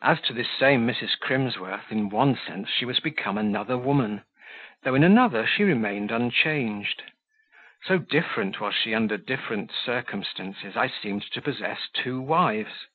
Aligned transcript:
As 0.00 0.22
to 0.22 0.32
this 0.32 0.48
same 0.50 0.86
Mrs. 0.86 1.18
Crimsworth, 1.18 1.92
in 1.92 2.08
one 2.08 2.36
sense 2.38 2.70
she 2.70 2.86
was 2.86 3.00
become 3.00 3.36
another 3.36 3.76
woman, 3.76 4.22
though 4.82 4.94
in 4.94 5.04
another 5.04 5.46
she 5.46 5.62
remained 5.62 6.10
unchanged. 6.10 7.02
So 7.84 7.98
different 7.98 8.60
was 8.62 8.74
she 8.74 8.94
under 8.94 9.18
different 9.18 9.72
circumstances. 9.72 10.74
I 10.74 10.88
seemed 10.88 11.30
to 11.32 11.42
possess 11.42 11.86
two 11.92 12.18
wives. 12.18 12.86